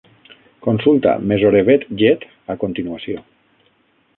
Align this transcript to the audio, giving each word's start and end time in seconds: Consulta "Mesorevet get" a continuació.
Consulta 0.67 1.11
"Mesorevet 1.31 1.85
get" 2.05 2.25
a 2.55 2.57
continuació. 2.65 3.25